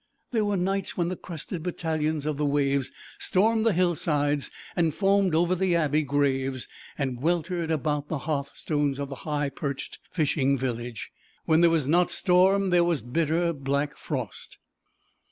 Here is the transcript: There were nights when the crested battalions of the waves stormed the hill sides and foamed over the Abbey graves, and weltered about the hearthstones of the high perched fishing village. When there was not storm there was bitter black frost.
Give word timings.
There 0.31 0.45
were 0.45 0.57
nights 0.57 0.97
when 0.97 1.09
the 1.09 1.15
crested 1.15 1.61
battalions 1.61 2.25
of 2.25 2.37
the 2.37 2.43
waves 2.47 2.91
stormed 3.19 3.67
the 3.67 3.71
hill 3.71 3.93
sides 3.93 4.49
and 4.75 4.95
foamed 4.95 5.35
over 5.35 5.53
the 5.53 5.75
Abbey 5.75 6.01
graves, 6.01 6.67
and 6.97 7.21
weltered 7.21 7.69
about 7.69 8.07
the 8.07 8.17
hearthstones 8.25 8.97
of 8.97 9.09
the 9.09 9.15
high 9.29 9.49
perched 9.49 9.99
fishing 10.09 10.57
village. 10.57 11.11
When 11.45 11.61
there 11.61 11.69
was 11.69 11.85
not 11.85 12.09
storm 12.09 12.71
there 12.71 12.83
was 12.83 13.03
bitter 13.03 13.53
black 13.53 13.95
frost. 13.95 14.57